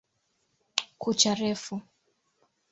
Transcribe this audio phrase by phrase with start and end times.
[1.01, 1.75] Kucha refu.